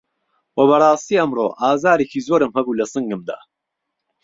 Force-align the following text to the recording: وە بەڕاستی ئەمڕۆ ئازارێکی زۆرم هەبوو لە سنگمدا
وە 0.57 0.63
بەڕاستی 0.69 1.19
ئەمڕۆ 1.19 1.47
ئازارێکی 1.61 2.25
زۆرم 2.27 2.51
هەبوو 2.57 2.79
لە 2.79 2.85
سنگمدا 2.93 3.37